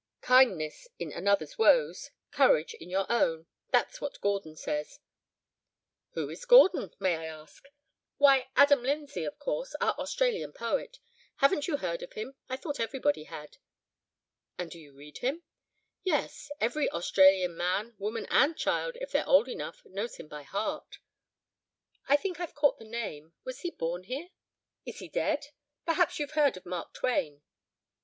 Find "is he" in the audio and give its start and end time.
24.83-25.09